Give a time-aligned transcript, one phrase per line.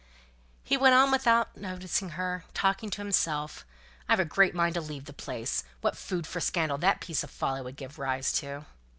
[0.63, 3.67] He went on, without noticing her, talking to himself,
[4.09, 7.23] "I've a great mind to leave the place; and what food for scandal that piece
[7.23, 8.65] of folly would give rise to!"